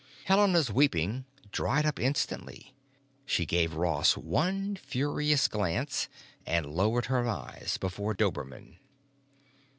[0.25, 2.73] Helena's weeping dried up instantly;
[3.23, 6.09] she gave Ross one furious glance,
[6.43, 8.79] and lowered her eyes before Dobermann.